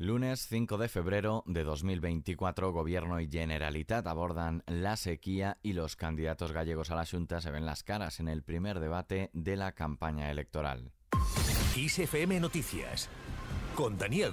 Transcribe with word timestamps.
Lunes 0.00 0.46
5 0.46 0.78
de 0.78 0.88
febrero 0.88 1.42
de 1.44 1.64
2024, 1.64 2.70
Gobierno 2.70 3.18
y 3.18 3.28
Generalitat 3.28 4.06
abordan 4.06 4.62
la 4.68 4.96
sequía 4.96 5.58
y 5.60 5.72
los 5.72 5.96
candidatos 5.96 6.52
gallegos 6.52 6.92
a 6.92 6.94
la 6.94 7.04
Junta 7.04 7.40
se 7.40 7.50
ven 7.50 7.66
las 7.66 7.82
caras 7.82 8.20
en 8.20 8.28
el 8.28 8.44
primer 8.44 8.78
debate 8.78 9.28
de 9.32 9.56
la 9.56 9.72
campaña 9.72 10.30
electoral. 10.30 10.92
ISFM 11.74 12.38
Noticias 12.38 13.10
con 13.74 13.98
Daniel. 13.98 14.30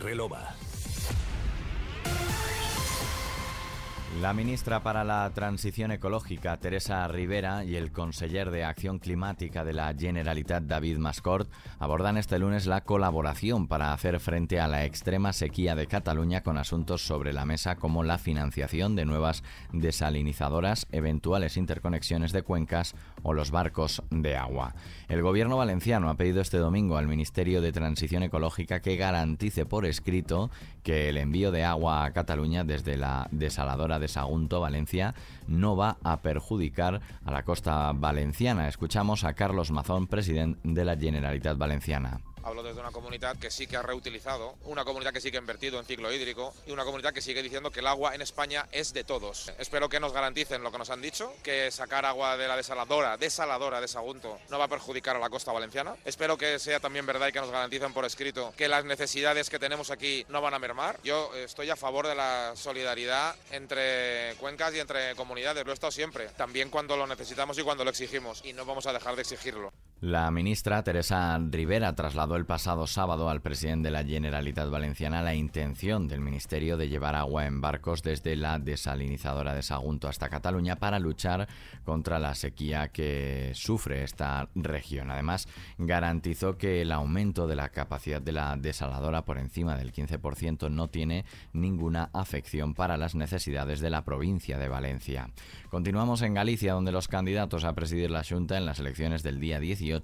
La 4.21 4.33
ministra 4.33 4.81
para 4.81 5.03
la 5.03 5.29
Transición 5.31 5.91
Ecológica, 5.91 6.55
Teresa 6.57 7.05
Rivera, 7.09 7.65
y 7.65 7.75
el 7.75 7.91
conseller 7.91 8.49
de 8.49 8.63
Acción 8.63 8.97
Climática 8.97 9.65
de 9.65 9.73
la 9.73 9.93
Generalitat, 9.93 10.63
David 10.63 10.97
Mascort, 10.99 11.51
abordan 11.79 12.15
este 12.15 12.39
lunes 12.39 12.65
la 12.65 12.81
colaboración 12.81 13.67
para 13.67 13.91
hacer 13.91 14.21
frente 14.21 14.61
a 14.61 14.69
la 14.69 14.85
extrema 14.85 15.33
sequía 15.33 15.75
de 15.75 15.87
Cataluña 15.87 16.43
con 16.43 16.57
asuntos 16.57 17.05
sobre 17.05 17.33
la 17.33 17.43
mesa 17.43 17.75
como 17.75 18.03
la 18.03 18.17
financiación 18.17 18.95
de 18.95 19.03
nuevas 19.03 19.43
desalinizadoras, 19.73 20.87
eventuales 20.91 21.57
interconexiones 21.57 22.31
de 22.31 22.41
cuencas 22.41 22.95
o 23.21 23.33
los 23.33 23.51
barcos 23.51 24.01
de 24.11 24.37
agua. 24.37 24.75
El 25.09 25.23
gobierno 25.23 25.57
valenciano 25.57 26.09
ha 26.09 26.15
pedido 26.15 26.39
este 26.39 26.57
domingo 26.57 26.97
al 26.97 27.09
Ministerio 27.09 27.61
de 27.61 27.73
Transición 27.73 28.23
Ecológica 28.23 28.79
que 28.79 28.95
garantice 28.95 29.65
por 29.65 29.85
escrito 29.85 30.49
que 30.83 31.09
el 31.09 31.17
envío 31.17 31.51
de 31.51 31.65
agua 31.65 32.05
a 32.05 32.13
Cataluña 32.13 32.63
desde 32.63 32.95
la 32.95 33.27
desaladora 33.31 33.99
de 33.99 34.04
Sagunto, 34.07 34.59
Valencia, 34.59 35.13
no 35.47 35.75
va 35.75 35.97
a 36.03 36.21
perjudicar 36.21 37.01
a 37.25 37.31
la 37.31 37.43
costa 37.43 37.91
valenciana. 37.93 38.67
Escuchamos 38.67 39.23
a 39.23 39.33
Carlos 39.33 39.71
Mazón, 39.71 40.07
presidente 40.07 40.59
de 40.63 40.85
la 40.85 40.97
Generalitat 40.97 41.57
Valenciana. 41.57 42.21
Hablo 42.45 42.61
desde 42.61 42.79
una 42.79 42.91
comunidad 42.91 43.37
que 43.39 43.49
sí 43.49 43.65
que 43.65 43.75
ha 43.75 43.81
reutilizado, 43.81 44.53
una 44.65 44.85
comunidad 44.85 45.11
que 45.11 45.19
sí 45.19 45.31
que 45.31 45.37
ha 45.37 45.39
invertido 45.39 45.79
en 45.79 45.85
ciclo 45.85 46.13
hídrico 46.13 46.53
y 46.67 46.71
una 46.71 46.85
comunidad 46.85 47.11
que 47.11 47.19
sigue 47.19 47.41
diciendo 47.41 47.71
que 47.71 47.79
el 47.79 47.87
agua 47.87 48.13
en 48.13 48.21
España 48.21 48.67
es 48.71 48.93
de 48.93 49.03
todos. 49.03 49.51
Espero 49.57 49.89
que 49.89 49.99
nos 49.99 50.13
garanticen 50.13 50.61
lo 50.61 50.71
que 50.71 50.77
nos 50.77 50.91
han 50.91 51.01
dicho, 51.01 51.33
que 51.41 51.71
sacar 51.71 52.05
agua 52.05 52.37
de 52.37 52.47
la 52.47 52.55
desaladora, 52.55 53.17
desaladora 53.17 53.81
de 53.81 53.87
Sagunto, 53.87 54.37
no 54.51 54.59
va 54.59 54.65
a 54.65 54.67
perjudicar 54.67 55.15
a 55.15 55.19
la 55.19 55.31
costa 55.31 55.51
valenciana. 55.51 55.95
Espero 56.05 56.37
que 56.37 56.59
sea 56.59 56.79
también 56.79 57.07
verdad 57.07 57.29
y 57.29 57.31
que 57.31 57.41
nos 57.41 57.49
garanticen 57.49 57.93
por 57.93 58.05
escrito 58.05 58.53
que 58.55 58.67
las 58.67 58.85
necesidades 58.85 59.49
que 59.49 59.57
tenemos 59.57 59.89
aquí 59.89 60.23
no 60.29 60.39
van 60.39 60.53
a 60.53 60.59
mermar. 60.59 60.99
Yo 61.03 61.33
estoy 61.33 61.71
a 61.71 61.75
favor 61.75 62.07
de 62.07 62.13
la 62.13 62.53
solidaridad 62.55 63.35
entre 63.49 64.35
cuencas 64.35 64.71
y 64.75 64.79
entre 64.81 65.15
comunidades, 65.15 65.65
lo 65.65 65.71
he 65.71 65.73
estado 65.73 65.89
siempre, 65.89 66.27
también 66.37 66.69
cuando 66.69 66.95
lo 66.95 67.07
necesitamos 67.07 67.57
y 67.57 67.63
cuando 67.63 67.83
lo 67.83 67.89
exigimos, 67.89 68.45
y 68.45 68.53
no 68.53 68.65
vamos 68.65 68.85
a 68.85 68.93
dejar 68.93 69.15
de 69.15 69.23
exigirlo. 69.23 69.73
La 70.05 70.29
ministra 70.29 70.83
Teresa 70.83 71.35
Rivera 71.49 71.95
trasladó 71.95 72.35
el 72.35 72.45
pasado 72.45 72.85
sábado 72.85 73.27
al 73.27 73.41
presidente 73.41 73.87
de 73.87 73.91
la 73.91 74.03
Generalitat 74.03 74.69
Valenciana 74.69 75.23
la 75.23 75.33
intención 75.33 76.07
del 76.07 76.21
Ministerio 76.21 76.77
de 76.77 76.89
llevar 76.89 77.15
agua 77.15 77.47
en 77.47 77.59
barcos 77.59 78.03
desde 78.03 78.35
la 78.35 78.59
desalinizadora 78.59 79.55
de 79.55 79.63
Sagunto 79.63 80.07
hasta 80.07 80.29
Cataluña 80.29 80.75
para 80.75 80.99
luchar 80.99 81.47
contra 81.85 82.19
la 82.19 82.35
sequía 82.35 82.89
que 82.89 83.49
sufre 83.55 84.03
esta 84.03 84.47
región. 84.53 85.09
Además, 85.09 85.47
garantizó 85.79 86.55
que 86.55 86.83
el 86.83 86.91
aumento 86.91 87.47
de 87.47 87.55
la 87.55 87.69
capacidad 87.69 88.21
de 88.21 88.33
la 88.33 88.55
desaladora 88.57 89.25
por 89.25 89.39
encima 89.39 89.75
del 89.75 89.91
15% 89.91 90.69
no 90.69 90.87
tiene 90.87 91.25
ninguna 91.51 92.11
afección 92.13 92.75
para 92.75 92.95
las 92.97 93.15
necesidades 93.15 93.79
de 93.79 93.89
la 93.89 94.05
provincia 94.05 94.59
de 94.59 94.67
Valencia. 94.67 95.31
Continuamos 95.71 96.21
en 96.21 96.35
Galicia, 96.35 96.73
donde 96.73 96.91
los 96.91 97.07
candidatos 97.07 97.63
a 97.63 97.73
presidir 97.73 98.11
la 98.11 98.23
Junta 98.23 98.55
en 98.55 98.67
las 98.67 98.79
elecciones 98.79 99.23
del 99.23 99.39
día 99.39 99.59
18 99.59 99.94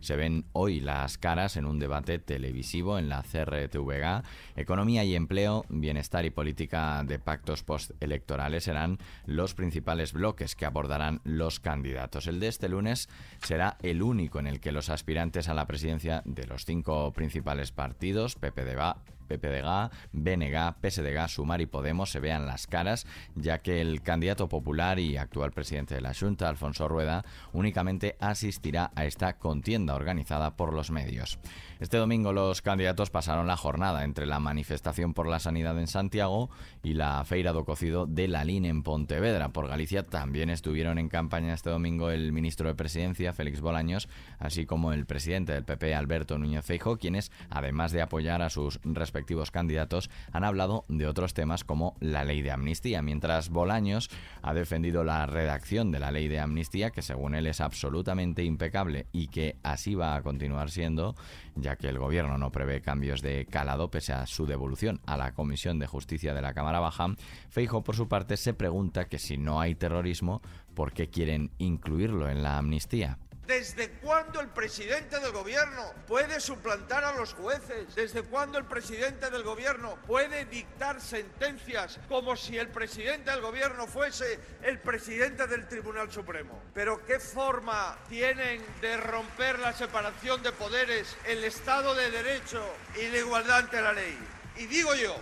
se 0.00 0.16
ven 0.16 0.44
hoy 0.52 0.80
las 0.80 1.18
caras 1.18 1.56
en 1.56 1.66
un 1.66 1.78
debate 1.78 2.18
televisivo 2.18 2.98
en 2.98 3.08
la 3.08 3.22
CRTVG. 3.22 4.22
Economía 4.56 5.04
y 5.04 5.14
empleo, 5.14 5.64
bienestar 5.68 6.24
y 6.24 6.30
política 6.30 7.02
de 7.04 7.18
pactos 7.18 7.62
postelectorales 7.62 8.64
serán 8.64 8.98
los 9.26 9.54
principales 9.54 10.12
bloques 10.12 10.54
que 10.54 10.66
abordarán 10.66 11.20
los 11.24 11.60
candidatos. 11.60 12.26
El 12.26 12.40
de 12.40 12.48
este 12.48 12.68
lunes 12.68 13.08
será 13.42 13.76
el 13.82 14.02
único 14.02 14.38
en 14.38 14.46
el 14.46 14.60
que 14.60 14.72
los 14.72 14.88
aspirantes 14.88 15.48
a 15.48 15.54
la 15.54 15.66
presidencia 15.66 16.22
de 16.24 16.46
los 16.46 16.64
cinco 16.64 17.12
principales 17.12 17.72
partidos, 17.72 18.34
PPDB, 18.36 19.17
PPDG, 19.28 19.90
BNG, 20.12 20.74
PSDG, 20.80 21.28
Sumar 21.28 21.60
y 21.60 21.66
Podemos 21.66 22.10
se 22.10 22.20
vean 22.20 22.46
las 22.46 22.66
caras, 22.66 23.06
ya 23.34 23.58
que 23.58 23.80
el 23.80 24.02
candidato 24.02 24.48
popular 24.48 24.98
y 24.98 25.16
actual 25.16 25.52
presidente 25.52 25.94
de 25.94 26.00
la 26.00 26.14
Junta, 26.14 26.48
Alfonso 26.48 26.88
Rueda, 26.88 27.24
únicamente 27.52 28.16
asistirá 28.20 28.90
a 28.94 29.04
esta 29.04 29.38
contienda 29.38 29.94
organizada 29.94 30.56
por 30.56 30.72
los 30.72 30.90
medios. 30.90 31.38
Este 31.80 31.96
domingo 31.96 32.32
los 32.32 32.62
candidatos 32.62 33.10
pasaron 33.10 33.46
la 33.46 33.56
jornada 33.56 34.02
entre 34.02 34.26
la 34.26 34.40
manifestación 34.40 35.14
por 35.14 35.28
la 35.28 35.38
sanidad 35.38 35.78
en 35.78 35.86
Santiago 35.86 36.50
y 36.82 36.94
la 36.94 37.24
Feira 37.24 37.52
do 37.52 37.64
Cocido 37.64 38.06
de 38.06 38.26
la 38.26 38.44
LINE 38.44 38.68
en 38.68 38.82
Pontevedra. 38.82 39.50
Por 39.50 39.68
Galicia 39.68 40.04
también 40.04 40.50
estuvieron 40.50 40.98
en 40.98 41.08
campaña 41.08 41.54
este 41.54 41.70
domingo 41.70 42.10
el 42.10 42.32
ministro 42.32 42.68
de 42.68 42.74
Presidencia, 42.74 43.32
Félix 43.32 43.60
Bolaños, 43.60 44.08
así 44.38 44.66
como 44.66 44.92
el 44.92 45.06
presidente 45.06 45.52
del 45.52 45.64
PP, 45.64 45.94
Alberto 45.94 46.38
Núñez 46.38 46.64
Feijo, 46.64 46.96
quienes, 46.96 47.30
además 47.50 47.92
de 47.92 48.02
apoyar 48.02 48.42
a 48.42 48.50
sus 48.50 48.80
respectivos 48.82 49.17
respectivos 49.18 49.50
candidatos 49.50 50.10
han 50.30 50.44
hablado 50.44 50.84
de 50.88 51.08
otros 51.08 51.34
temas 51.34 51.64
como 51.64 51.96
la 51.98 52.22
ley 52.22 52.40
de 52.40 52.52
amnistía, 52.52 53.02
mientras 53.02 53.48
Bolaños 53.48 54.10
ha 54.42 54.54
defendido 54.54 55.02
la 55.02 55.26
redacción 55.26 55.90
de 55.90 55.98
la 55.98 56.12
ley 56.12 56.28
de 56.28 56.38
amnistía, 56.38 56.90
que 56.90 57.02
según 57.02 57.34
él 57.34 57.48
es 57.48 57.60
absolutamente 57.60 58.44
impecable 58.44 59.08
y 59.10 59.26
que 59.26 59.56
así 59.64 59.96
va 59.96 60.14
a 60.14 60.22
continuar 60.22 60.70
siendo, 60.70 61.16
ya 61.56 61.74
que 61.74 61.88
el 61.88 61.98
gobierno 61.98 62.38
no 62.38 62.52
prevé 62.52 62.80
cambios 62.80 63.20
de 63.20 63.44
calado 63.46 63.90
pese 63.90 64.12
a 64.12 64.24
su 64.26 64.46
devolución 64.46 65.00
a 65.04 65.16
la 65.16 65.32
Comisión 65.32 65.80
de 65.80 65.88
Justicia 65.88 66.32
de 66.32 66.42
la 66.42 66.54
Cámara 66.54 66.78
Baja. 66.78 67.08
Feijo, 67.48 67.82
por 67.82 67.96
su 67.96 68.06
parte, 68.06 68.36
se 68.36 68.54
pregunta 68.54 69.08
que 69.08 69.18
si 69.18 69.36
no 69.36 69.60
hay 69.60 69.74
terrorismo, 69.74 70.42
¿por 70.74 70.92
qué 70.92 71.10
quieren 71.10 71.50
incluirlo 71.58 72.28
en 72.28 72.44
la 72.44 72.56
amnistía? 72.56 73.18
¿Desde 73.48 73.88
cuándo 73.92 74.42
el 74.42 74.48
presidente 74.48 75.18
del 75.20 75.32
gobierno 75.32 75.94
puede 76.06 76.38
suplantar 76.38 77.02
a 77.02 77.14
los 77.14 77.32
jueces? 77.32 77.94
¿Desde 77.94 78.22
cuándo 78.22 78.58
el 78.58 78.66
presidente 78.66 79.30
del 79.30 79.42
gobierno 79.42 79.96
puede 80.06 80.44
dictar 80.44 81.00
sentencias 81.00 81.98
como 82.10 82.36
si 82.36 82.58
el 82.58 82.68
presidente 82.68 83.30
del 83.30 83.40
gobierno 83.40 83.86
fuese 83.86 84.38
el 84.62 84.78
presidente 84.80 85.46
del 85.46 85.66
Tribunal 85.66 86.12
Supremo? 86.12 86.62
¿Pero 86.74 87.02
qué 87.06 87.18
forma 87.18 87.96
tienen 88.10 88.62
de 88.82 88.98
romper 88.98 89.58
la 89.60 89.72
separación 89.72 90.42
de 90.42 90.52
poderes, 90.52 91.16
el 91.24 91.42
Estado 91.42 91.94
de 91.94 92.10
Derecho 92.10 92.62
y 92.96 93.08
la 93.08 93.16
igualdad 93.16 93.60
ante 93.60 93.80
la 93.80 93.94
ley? 93.94 94.18
Y 94.56 94.66
digo 94.66 94.94
yo, 94.94 95.16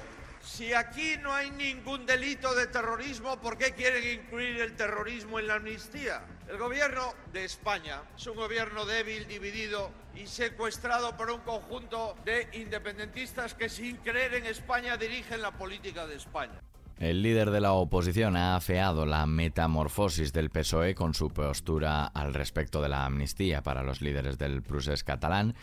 si 0.47 0.73
aquí 0.73 1.17
no 1.21 1.35
hay 1.35 1.51
ningún 1.51 2.07
delito 2.07 2.55
de 2.55 2.69
terrorismo, 2.69 3.41
¿por 3.41 3.59
qué 3.59 3.73
quieren 3.73 4.21
incluir 4.21 4.61
el 4.61 4.77
terrorismo 4.77 5.41
en 5.41 5.49
la 5.49 5.57
amnistía? 5.57 6.23
El 6.49 6.57
gobierno 6.57 7.15
de 7.33 7.45
España 7.45 8.03
es 8.17 8.27
un 8.29 8.37
gobierno 8.37 8.87
débil, 8.87 9.27
dividido 9.27 9.91
y 10.15 10.27
secuestrado 10.27 11.17
por 11.17 11.31
un 11.31 11.41
conjunto 11.41 12.15
de 12.25 12.49
independentistas 12.53 13.55
que 13.55 13.69
sin 13.69 13.97
creer 13.97 14.35
en 14.35 14.47
España 14.47 14.97
dirigen 14.97 15.43
la 15.43 15.51
política 15.51 16.07
de 16.07 16.15
España. 16.15 16.61
El 16.99 17.23
líder 17.23 17.51
de 17.51 17.61
la 17.61 17.73
oposición 17.73 18.37
ha 18.37 18.57
afeado 18.57 19.05
la 19.05 19.27
metamorfosis 19.27 20.33
del 20.33 20.51
PSOE 20.51 20.95
con 20.95 21.13
su 21.13 21.29
postura 21.29 22.07
al 22.07 22.33
respecto 22.33 22.81
de 22.81 22.89
la 22.89 23.05
amnistía 23.05 23.63
para 23.63 23.83
los 23.83 24.01
líderes 24.01 24.39
del 24.39 24.63
procés 24.63 25.05
catalán 25.05 25.55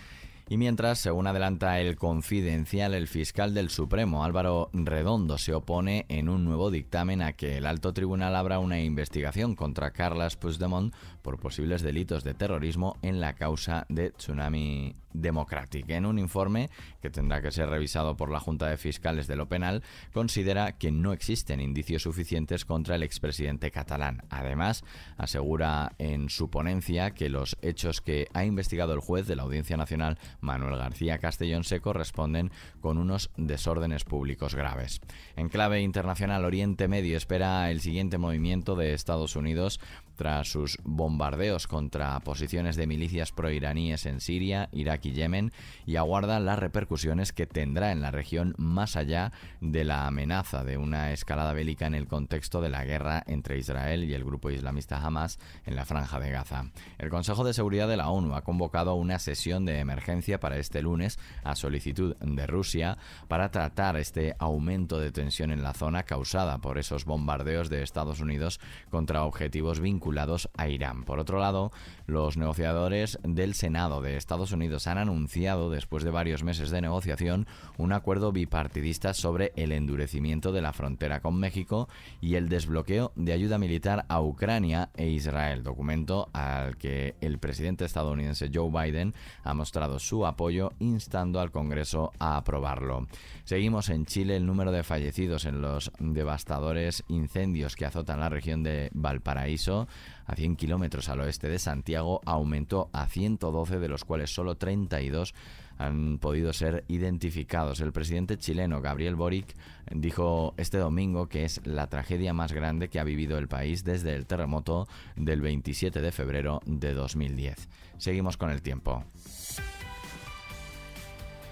y 0.53 0.57
mientras, 0.57 0.99
según 0.99 1.25
adelanta 1.25 1.79
el 1.79 1.95
Confidencial, 1.95 2.93
el 2.93 3.07
fiscal 3.07 3.55
del 3.55 3.71
Supremo, 3.71 4.23
Álvaro 4.23 4.69
Redondo, 4.71 5.39
se 5.39 5.55
opone 5.55 6.05
en 6.09 6.29
un 6.29 6.45
nuevo 6.45 6.69
dictamen 6.69 7.23
a 7.23 7.33
que 7.33 7.57
el 7.57 7.65
alto 7.65 7.91
tribunal 7.91 8.35
abra 8.35 8.59
una 8.59 8.79
investigación 8.79 9.55
contra 9.55 9.93
Carles 9.93 10.35
Puigdemont 10.35 10.93
por 11.23 11.39
posibles 11.39 11.81
delitos 11.81 12.23
de 12.23 12.35
terrorismo 12.35 12.97
en 13.01 13.19
la 13.19 13.33
causa 13.33 13.87
de 13.89 14.11
Tsunami 14.11 14.95
Democratic. 15.13 15.89
En 15.89 16.05
un 16.05 16.19
informe 16.19 16.69
que 17.01 17.09
tendrá 17.09 17.41
que 17.41 17.51
ser 17.51 17.69
revisado 17.69 18.17
por 18.17 18.31
la 18.31 18.39
Junta 18.39 18.67
de 18.67 18.77
Fiscales 18.77 19.27
de 19.27 19.35
lo 19.35 19.47
Penal, 19.47 19.83
considera 20.13 20.77
que 20.77 20.91
no 20.91 21.13
existen 21.13 21.61
indicios 21.61 22.03
suficientes 22.03 22.65
contra 22.65 22.95
el 22.95 23.03
expresidente 23.03 23.71
catalán. 23.71 24.23
Además, 24.29 24.83
asegura 25.17 25.93
en 25.97 26.29
su 26.29 26.49
ponencia 26.49 27.11
que 27.11 27.29
los 27.29 27.57
hechos 27.61 28.01
que 28.01 28.27
ha 28.33 28.45
investigado 28.45 28.93
el 28.93 28.99
juez 28.99 29.27
de 29.27 29.35
la 29.35 29.43
Audiencia 29.43 29.77
Nacional 29.77 30.17
Manuel 30.41 30.77
García 30.77 31.19
Castellón 31.19 31.63
se 31.63 31.79
corresponden 31.79 32.51
con 32.81 32.97
unos 32.97 33.29
desórdenes 33.37 34.03
públicos 34.03 34.55
graves. 34.55 35.01
En 35.35 35.49
clave 35.49 35.81
internacional, 35.81 36.45
Oriente 36.45 36.87
Medio 36.87 37.17
espera 37.17 37.69
el 37.71 37.81
siguiente 37.81 38.17
movimiento 38.17 38.75
de 38.75 38.93
Estados 38.93 39.35
Unidos 39.35 39.79
tras 40.15 40.47
sus 40.47 40.77
bombardeos 40.83 41.67
contra 41.67 42.19
posiciones 42.19 42.75
de 42.75 42.87
milicias 42.87 43.31
proiraníes 43.31 44.05
en 44.05 44.19
Siria, 44.19 44.69
Irak 44.71 45.02
Y 45.05 45.11
Yemen 45.11 45.51
y 45.85 45.95
aguarda 45.95 46.39
las 46.39 46.59
repercusiones 46.59 47.33
que 47.33 47.45
tendrá 47.45 47.91
en 47.91 48.01
la 48.01 48.11
región 48.11 48.55
más 48.57 48.95
allá 48.95 49.31
de 49.61 49.83
la 49.83 50.07
amenaza 50.07 50.63
de 50.63 50.77
una 50.77 51.11
escalada 51.11 51.53
bélica 51.53 51.87
en 51.87 51.95
el 51.95 52.07
contexto 52.07 52.61
de 52.61 52.69
la 52.69 52.85
guerra 52.85 53.23
entre 53.27 53.57
Israel 53.57 54.03
y 54.03 54.13
el 54.13 54.23
grupo 54.23 54.49
islamista 54.49 54.97
Hamas 54.97 55.39
en 55.65 55.75
la 55.75 55.85
franja 55.85 56.19
de 56.19 56.31
Gaza. 56.31 56.65
El 56.97 57.09
Consejo 57.09 57.43
de 57.43 57.53
Seguridad 57.53 57.87
de 57.87 57.97
la 57.97 58.09
ONU 58.09 58.35
ha 58.35 58.43
convocado 58.43 58.95
una 58.95 59.19
sesión 59.19 59.65
de 59.65 59.79
emergencia 59.79 60.39
para 60.39 60.57
este 60.57 60.81
lunes 60.81 61.19
a 61.43 61.55
solicitud 61.55 62.15
de 62.17 62.47
Rusia 62.47 62.97
para 63.27 63.51
tratar 63.51 63.97
este 63.97 64.35
aumento 64.39 64.99
de 64.99 65.11
tensión 65.11 65.51
en 65.51 65.63
la 65.63 65.73
zona 65.73 66.03
causada 66.03 66.59
por 66.59 66.77
esos 66.77 67.05
bombardeos 67.05 67.69
de 67.69 67.83
Estados 67.83 68.19
Unidos 68.19 68.59
contra 68.89 69.23
objetivos 69.23 69.79
vinculados 69.79 70.49
a 70.57 70.67
Irán. 70.67 71.03
Por 71.03 71.19
otro 71.19 71.39
lado, 71.39 71.71
los 72.05 72.37
negociadores 72.37 73.19
del 73.23 73.53
Senado 73.53 74.01
de 74.01 74.17
Estados 74.17 74.51
Unidos 74.51 74.87
han 74.87 74.92
anunciado, 74.97 75.69
después 75.69 76.03
de 76.03 76.11
varios 76.11 76.43
meses 76.43 76.69
de 76.69 76.81
negociación, 76.81 77.47
un 77.77 77.93
acuerdo 77.93 78.31
bipartidista 78.31 79.13
sobre 79.13 79.53
el 79.55 79.71
endurecimiento 79.71 80.51
de 80.51 80.61
la 80.61 80.73
frontera 80.73 81.21
con 81.21 81.39
México 81.39 81.87
y 82.21 82.35
el 82.35 82.49
desbloqueo 82.49 83.11
de 83.15 83.33
ayuda 83.33 83.57
militar 83.57 84.05
a 84.09 84.21
Ucrania 84.21 84.89
e 84.95 85.07
Israel, 85.07 85.63
documento 85.63 86.29
al 86.33 86.77
que 86.77 87.15
el 87.21 87.39
presidente 87.39 87.85
estadounidense 87.85 88.49
Joe 88.53 88.69
Biden 88.69 89.13
ha 89.43 89.53
mostrado 89.53 89.99
su 89.99 90.25
apoyo 90.25 90.73
instando 90.79 91.39
al 91.39 91.51
Congreso 91.51 92.11
a 92.19 92.37
aprobarlo. 92.37 93.07
Seguimos 93.43 93.89
en 93.89 94.05
Chile. 94.05 94.37
El 94.37 94.45
número 94.45 94.71
de 94.71 94.83
fallecidos 94.83 95.45
en 95.45 95.61
los 95.61 95.91
devastadores 95.99 97.03
incendios 97.07 97.75
que 97.75 97.85
azotan 97.85 98.19
la 98.19 98.29
región 98.29 98.63
de 98.63 98.89
Valparaíso, 98.93 99.87
a 100.25 100.35
100 100.35 100.55
kilómetros 100.55 101.09
al 101.09 101.21
oeste 101.21 101.49
de 101.49 101.59
Santiago, 101.59 102.21
aumentó 102.25 102.89
a 102.93 103.07
112, 103.07 103.79
de 103.79 103.87
los 103.89 104.05
cuales 104.05 104.33
solo 104.33 104.55
32 104.87 105.33
han 105.77 106.19
podido 106.19 106.53
ser 106.53 106.83
identificados. 106.87 107.81
El 107.81 107.91
presidente 107.91 108.37
chileno 108.37 108.81
Gabriel 108.81 109.15
Boric 109.15 109.55
dijo 109.91 110.53
este 110.57 110.77
domingo 110.77 111.27
que 111.27 111.45
es 111.45 111.61
la 111.65 111.87
tragedia 111.87 112.33
más 112.33 112.53
grande 112.53 112.89
que 112.89 112.99
ha 112.99 113.03
vivido 113.03 113.37
el 113.37 113.47
país 113.47 113.83
desde 113.83 114.15
el 114.15 114.25
terremoto 114.25 114.87
del 115.15 115.41
27 115.41 116.01
de 116.01 116.11
febrero 116.11 116.61
de 116.65 116.93
2010. 116.93 117.69
Seguimos 117.97 118.37
con 118.37 118.51
el 118.51 118.61
tiempo. 118.61 119.03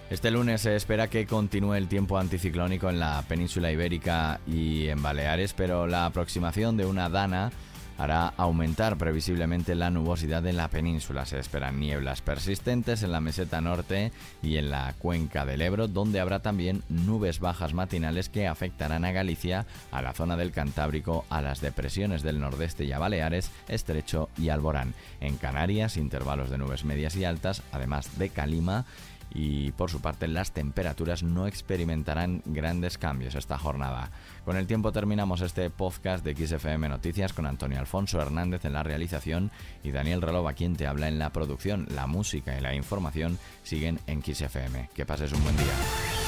Este 0.09 0.29
lunes 0.29 0.61
se 0.61 0.75
espera 0.75 1.07
que 1.07 1.25
continúe 1.25 1.75
el 1.75 1.87
tiempo 1.87 2.17
anticiclónico 2.17 2.89
en 2.89 2.99
la 2.99 3.23
península 3.29 3.71
ibérica 3.71 4.41
y 4.45 4.87
en 4.87 5.01
Baleares, 5.01 5.53
pero 5.53 5.87
la 5.87 6.05
aproximación 6.05 6.75
de 6.75 6.85
una 6.85 7.07
dana 7.07 7.49
hará 7.97 8.33
aumentar 8.37 8.97
previsiblemente 8.97 9.75
la 9.75 9.89
nubosidad 9.89 10.45
en 10.45 10.57
la 10.57 10.69
península. 10.69 11.25
Se 11.25 11.39
esperan 11.39 11.79
nieblas 11.79 12.21
persistentes 12.21 13.03
en 13.03 13.11
la 13.11 13.21
meseta 13.21 13.61
norte 13.61 14.11
y 14.41 14.57
en 14.57 14.69
la 14.69 14.93
cuenca 14.97 15.45
del 15.45 15.61
Ebro, 15.61 15.87
donde 15.87 16.19
habrá 16.19 16.41
también 16.41 16.83
nubes 16.89 17.39
bajas 17.39 17.73
matinales 17.73 18.29
que 18.29 18.47
afectarán 18.47 19.05
a 19.05 19.11
Galicia, 19.11 19.65
a 19.91 20.01
la 20.01 20.13
zona 20.13 20.37
del 20.37 20.51
Cantábrico, 20.51 21.25
a 21.29 21.41
las 21.41 21.61
depresiones 21.61 22.23
del 22.23 22.39
nordeste 22.39 22.85
y 22.85 22.91
a 22.91 22.99
Baleares, 22.99 23.51
Estrecho 23.67 24.29
y 24.37 24.49
Alborán. 24.49 24.93
En 25.19 25.37
Canarias, 25.37 25.97
intervalos 25.97 26.49
de 26.49 26.57
nubes 26.57 26.85
medias 26.85 27.15
y 27.15 27.25
altas, 27.25 27.63
además 27.71 28.17
de 28.17 28.29
Calima 28.29 28.85
y 29.33 29.71
por 29.71 29.89
su 29.89 30.01
parte 30.01 30.27
las 30.27 30.51
temperaturas 30.51 31.23
no 31.23 31.47
experimentarán 31.47 32.41
grandes 32.45 32.97
cambios 32.97 33.35
esta 33.35 33.57
jornada. 33.57 34.11
Con 34.45 34.57
el 34.57 34.67
tiempo 34.67 34.91
terminamos 34.91 35.41
este 35.41 35.69
podcast 35.69 36.23
de 36.25 36.35
XFM 36.35 36.89
Noticias 36.89 37.33
con 37.33 37.45
Antonio 37.45 37.79
Alfonso 37.79 38.21
Hernández 38.21 38.65
en 38.65 38.73
la 38.73 38.83
realización 38.83 39.51
y 39.83 39.91
Daniel 39.91 40.21
Relova 40.21 40.53
quien 40.53 40.75
te 40.75 40.87
habla 40.87 41.07
en 41.07 41.19
la 41.19 41.31
producción. 41.31 41.87
La 41.93 42.07
música 42.07 42.57
y 42.57 42.61
la 42.61 42.75
información 42.75 43.39
siguen 43.63 43.99
en 44.07 44.21
XFM. 44.21 44.89
Que 44.93 45.05
pases 45.05 45.31
un 45.31 45.43
buen 45.43 45.57
día. 45.57 46.20